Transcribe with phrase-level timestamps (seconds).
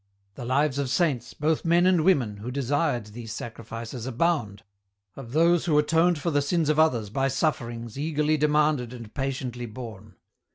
[0.33, 4.63] The lives of saints, both men and women, who desired these sacrifices abound,
[5.15, 9.13] of those who atoned for the sins of others by suffer ings eagerly demanded and
[9.13, 10.15] patiently borne.